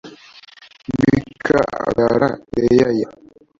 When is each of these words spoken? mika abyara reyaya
mika 0.97 1.57
abyara 1.87 2.27
reyaya 2.57 3.07